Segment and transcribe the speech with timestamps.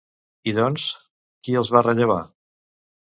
[0.51, 0.85] I doncs,
[1.47, 2.17] qui els va rellevar?